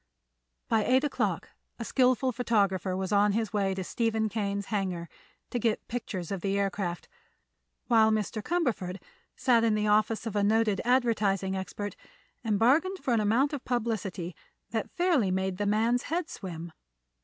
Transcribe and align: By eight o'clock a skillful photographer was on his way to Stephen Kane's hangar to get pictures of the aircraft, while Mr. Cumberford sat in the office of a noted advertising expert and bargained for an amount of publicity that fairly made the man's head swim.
By 0.67 0.83
eight 0.83 1.03
o'clock 1.03 1.49
a 1.77 1.85
skillful 1.85 2.31
photographer 2.31 2.97
was 2.97 3.11
on 3.11 3.33
his 3.33 3.53
way 3.53 3.75
to 3.75 3.83
Stephen 3.83 4.29
Kane's 4.29 4.65
hangar 4.73 5.07
to 5.51 5.59
get 5.59 5.87
pictures 5.87 6.31
of 6.31 6.41
the 6.41 6.57
aircraft, 6.57 7.07
while 7.85 8.09
Mr. 8.09 8.41
Cumberford 8.41 8.99
sat 9.35 9.63
in 9.63 9.75
the 9.75 9.85
office 9.85 10.25
of 10.25 10.35
a 10.35 10.41
noted 10.41 10.81
advertising 10.83 11.55
expert 11.55 11.95
and 12.43 12.57
bargained 12.57 12.97
for 12.97 13.13
an 13.13 13.19
amount 13.19 13.53
of 13.53 13.63
publicity 13.63 14.35
that 14.71 14.89
fairly 14.89 15.29
made 15.29 15.57
the 15.57 15.67
man's 15.67 16.01
head 16.09 16.31
swim. 16.31 16.71